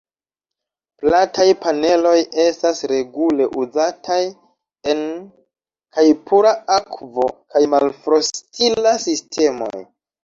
[1.01, 2.13] Plataj paneloj
[2.43, 4.19] estas regule uzataj
[4.95, 5.03] en
[5.99, 9.75] kaj pura akvo kaj malfrostila sistemoj.